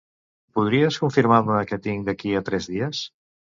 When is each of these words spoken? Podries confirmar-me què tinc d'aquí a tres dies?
Podries 0.59 0.97
confirmar-me 1.03 1.59
què 1.73 1.79
tinc 1.89 2.09
d'aquí 2.09 2.35
a 2.41 2.43
tres 2.49 2.71
dies? 2.73 3.05